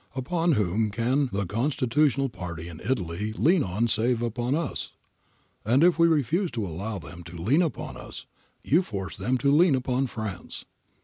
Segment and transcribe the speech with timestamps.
[0.15, 4.93] Upon whom can the constitutional party in Italy lean save upon us?
[5.63, 8.25] And if we refuse to allow them to lean upon us,
[8.63, 10.65] you force them to lean upon France.